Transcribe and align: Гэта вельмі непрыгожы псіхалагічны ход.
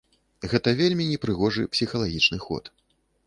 Гэта 0.51 0.71
вельмі 0.79 1.05
непрыгожы 1.11 1.67
псіхалагічны 1.75 2.37
ход. 2.49 2.63